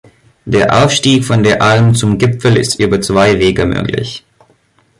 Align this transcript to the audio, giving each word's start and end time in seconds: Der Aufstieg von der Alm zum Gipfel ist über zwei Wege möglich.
Der 0.45 0.83
Aufstieg 0.83 1.23
von 1.25 1.43
der 1.43 1.61
Alm 1.61 1.93
zum 1.93 2.17
Gipfel 2.17 2.57
ist 2.57 2.79
über 2.79 3.01
zwei 3.01 3.37
Wege 3.37 3.67
möglich. 3.67 4.25